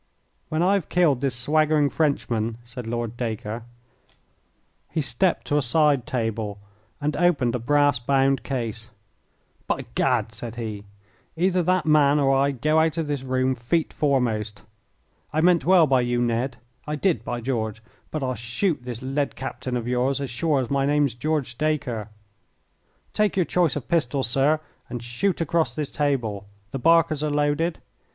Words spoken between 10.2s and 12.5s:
said he, "either that man or I